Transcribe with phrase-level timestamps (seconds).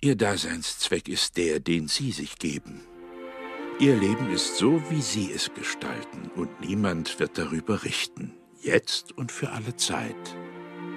[0.00, 2.82] Ihr Daseinszweck ist der, den Sie sich geben.
[3.80, 8.32] Ihr Leben ist so, wie Sie es gestalten, und niemand wird darüber richten,
[8.62, 10.14] jetzt und für alle Zeit.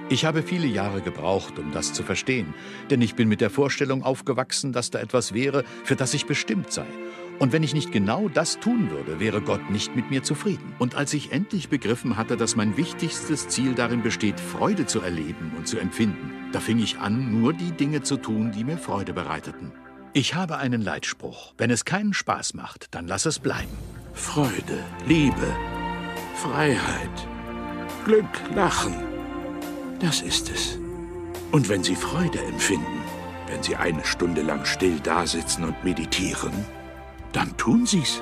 [0.09, 2.53] Ich habe viele Jahre gebraucht, um das zu verstehen,
[2.91, 6.71] denn ich bin mit der Vorstellung aufgewachsen, dass da etwas wäre, für das ich bestimmt
[6.71, 6.85] sei.
[7.39, 10.75] Und wenn ich nicht genau das tun würde, wäre Gott nicht mit mir zufrieden.
[10.77, 15.53] Und als ich endlich begriffen hatte, dass mein wichtigstes Ziel darin besteht, Freude zu erleben
[15.57, 19.13] und zu empfinden, da fing ich an, nur die Dinge zu tun, die mir Freude
[19.13, 19.71] bereiteten.
[20.13, 21.53] Ich habe einen Leitspruch.
[21.57, 23.77] Wenn es keinen Spaß macht, dann lass es bleiben.
[24.13, 25.55] Freude, Liebe,
[26.35, 27.27] Freiheit,
[28.03, 28.95] Glück, Lachen.
[29.99, 30.77] Das ist es.
[31.51, 33.01] Und wenn Sie Freude empfinden,
[33.47, 36.53] wenn Sie eine Stunde lang still dasitzen und meditieren,
[37.31, 38.21] dann tun Sie's.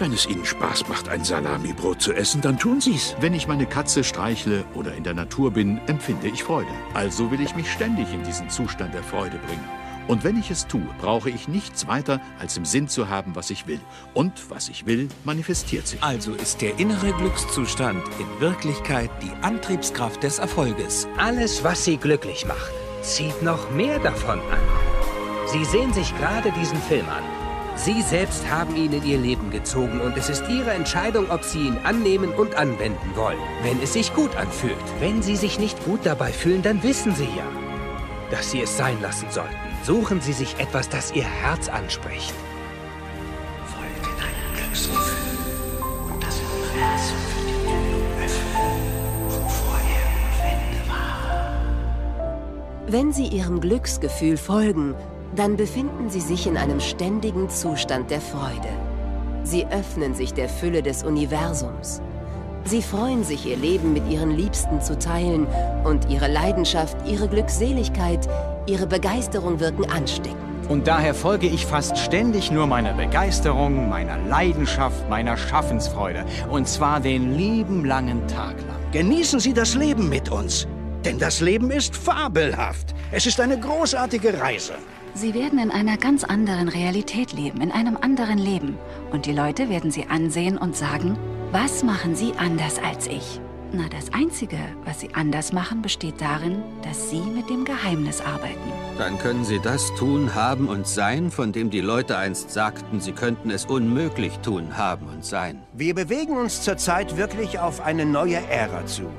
[0.00, 3.16] Wenn es Ihnen Spaß macht, ein Salamibrot zu essen, dann tun Sie's.
[3.20, 6.70] Wenn ich meine Katze streichle oder in der Natur bin, empfinde ich Freude.
[6.94, 9.64] Also will ich mich ständig in diesen Zustand der Freude bringen.
[10.06, 13.50] Und wenn ich es tue, brauche ich nichts weiter, als im Sinn zu haben, was
[13.50, 13.80] ich will.
[14.14, 16.00] Und was ich will, manifestiert sich.
[16.00, 21.08] Also ist der innere Glückszustand in Wirklichkeit die Antriebskraft des Erfolges.
[21.18, 24.60] Alles, was Sie glücklich macht, zieht noch mehr davon an.
[25.46, 27.47] Sie sehen sich gerade diesen Film an.
[27.84, 31.60] Sie selbst haben ihn in Ihr Leben gezogen und es ist Ihre Entscheidung, ob Sie
[31.60, 34.74] ihn annehmen und anwenden wollen, wenn es sich gut anfühlt.
[34.98, 37.46] Wenn Sie sich nicht gut dabei fühlen, dann wissen Sie ja,
[38.32, 39.54] dass Sie es sein lassen sollten.
[39.84, 42.34] Suchen Sie sich etwas, das Ihr Herz anspricht.
[52.88, 54.96] Wenn Sie Ihrem Glücksgefühl folgen,
[55.38, 58.68] dann befinden Sie sich in einem ständigen Zustand der Freude.
[59.44, 62.02] Sie öffnen sich der Fülle des Universums.
[62.64, 65.46] Sie freuen sich, ihr Leben mit ihren Liebsten zu teilen
[65.84, 68.28] und ihre Leidenschaft, ihre Glückseligkeit,
[68.66, 70.36] ihre Begeisterung wirken ansteckend.
[70.68, 76.24] Und daher folge ich fast ständig nur meiner Begeisterung, meiner Leidenschaft, meiner Schaffensfreude.
[76.50, 78.76] Und zwar den lieben langen Tag lang.
[78.90, 80.66] Genießen Sie das Leben mit uns.
[81.04, 82.92] Denn das Leben ist fabelhaft.
[83.12, 84.74] Es ist eine großartige Reise.
[85.20, 88.78] Sie werden in einer ganz anderen Realität leben, in einem anderen Leben.
[89.10, 91.18] Und die Leute werden Sie ansehen und sagen,
[91.50, 93.40] was machen Sie anders als ich?
[93.72, 98.70] Na, das Einzige, was Sie anders machen, besteht darin, dass Sie mit dem Geheimnis arbeiten.
[98.96, 103.12] Dann können Sie das tun, haben und sein, von dem die Leute einst sagten, sie
[103.12, 105.60] könnten es unmöglich tun, haben und sein.
[105.72, 109.10] Wir bewegen uns zurzeit wirklich auf eine neue Ära zu.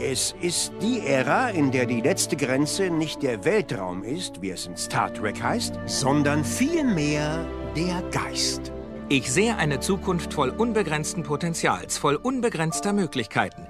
[0.00, 4.68] Es ist die Ära, in der die letzte Grenze nicht der Weltraum ist, wie es
[4.68, 7.44] in Star Trek heißt, sondern vielmehr
[7.74, 8.70] der Geist.
[9.08, 13.66] Ich sehe eine Zukunft voll unbegrenzten Potenzials, voll unbegrenzter Möglichkeiten.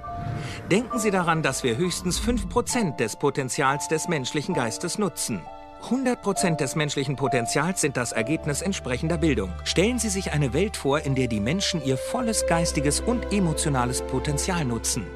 [0.71, 5.41] Denken Sie daran, dass wir höchstens 5% des Potenzials des menschlichen Geistes nutzen.
[5.85, 9.51] 100% des menschlichen Potenzials sind das Ergebnis entsprechender Bildung.
[9.65, 14.03] Stellen Sie sich eine Welt vor, in der die Menschen ihr volles geistiges und emotionales
[14.03, 15.07] Potenzial nutzen.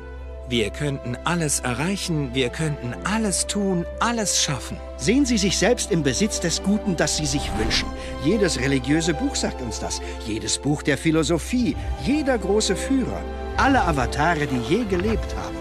[0.48, 4.76] Wir könnten alles erreichen, wir könnten alles tun, alles schaffen.
[4.96, 7.88] Sehen Sie sich selbst im Besitz des Guten, das Sie sich wünschen.
[8.24, 10.02] Jedes religiöse Buch sagt uns das.
[10.26, 13.22] Jedes Buch der Philosophie, jeder große Führer,
[13.56, 15.56] alle Avatare, die je gelebt haben.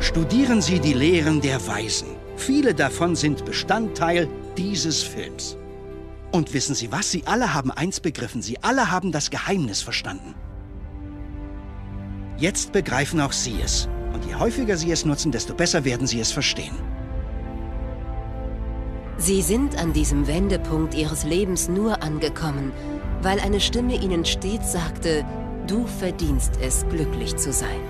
[0.00, 2.08] Studieren Sie die Lehren der Weisen.
[2.36, 5.56] Viele davon sind Bestandteil dieses Films.
[6.32, 7.10] Und wissen Sie was?
[7.10, 8.42] Sie alle haben eins begriffen.
[8.42, 10.34] Sie alle haben das Geheimnis verstanden.
[12.38, 13.88] Jetzt begreifen auch Sie es.
[14.12, 16.74] Und je häufiger Sie es nutzen, desto besser werden Sie es verstehen.
[19.16, 22.72] Sie sind an diesem Wendepunkt Ihres Lebens nur angekommen,
[23.22, 25.24] weil eine Stimme Ihnen stets sagte,
[25.66, 27.80] du verdienst es, glücklich zu sein.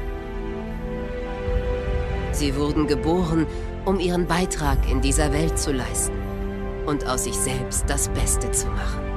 [2.31, 3.47] Sie wurden geboren,
[3.85, 6.17] um Ihren Beitrag in dieser Welt zu leisten
[6.87, 9.16] und aus sich selbst das Beste zu machen.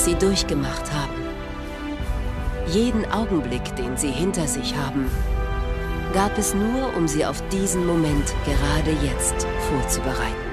[0.00, 1.12] Was Sie durchgemacht haben,
[2.68, 5.10] jeden Augenblick, den Sie hinter sich haben,
[6.14, 10.48] gab es nur, um Sie auf diesen Moment gerade jetzt vorzubereiten.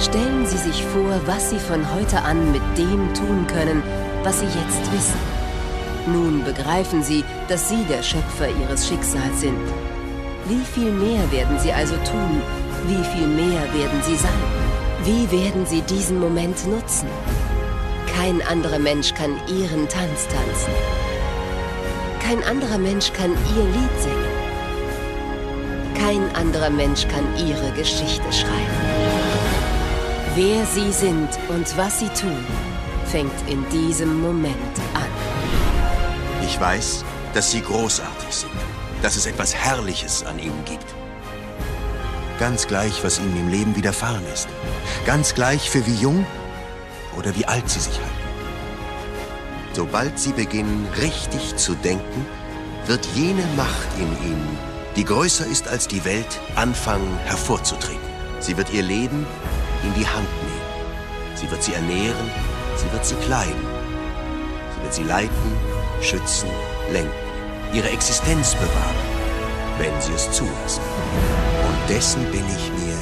[0.00, 3.82] Stellen Sie sich vor, was Sie von heute an mit dem tun können,
[4.22, 5.20] was Sie jetzt wissen.
[6.06, 9.58] Nun begreifen Sie, dass Sie der Schöpfer Ihres Schicksals sind.
[10.48, 12.40] Wie viel mehr werden Sie also tun?
[12.86, 14.30] Wie viel mehr werden Sie sein?
[15.04, 17.08] Wie werden Sie diesen Moment nutzen?
[18.16, 20.72] Kein anderer Mensch kann Ihren Tanz tanzen.
[22.22, 24.34] Kein anderer Mensch kann Ihr Lied singen.
[25.98, 28.94] Kein anderer Mensch kann Ihre Geschichte schreiben.
[30.36, 32.46] Wer Sie sind und was Sie tun,
[33.06, 36.44] fängt in diesem Moment an.
[36.46, 38.52] Ich weiß, dass Sie großartig sind,
[39.02, 40.86] dass es etwas Herrliches an Ihnen gibt.
[42.38, 44.48] Ganz gleich, was Ihnen im Leben widerfahren ist.
[45.04, 46.24] Ganz gleich, für wie jung
[47.16, 48.24] oder wie alt Sie sich halten.
[49.72, 52.26] Sobald Sie beginnen, richtig zu denken,
[52.86, 54.58] wird jene Macht in Ihnen,
[54.96, 57.98] die größer ist als die Welt, anfangen hervorzutreten.
[58.40, 59.26] Sie wird Ihr Leben
[59.82, 60.64] in die Hand nehmen.
[61.34, 62.30] Sie wird Sie ernähren,
[62.76, 63.66] sie wird Sie kleiden.
[64.74, 65.52] Sie wird Sie leiten,
[66.00, 66.48] schützen,
[66.92, 67.10] lenken,
[67.72, 68.96] Ihre Existenz bewahren,
[69.78, 70.82] wenn Sie es zulassen.
[71.66, 72.96] Und dessen bin ich mir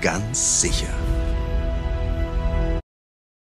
[0.00, 1.07] ganz sicher.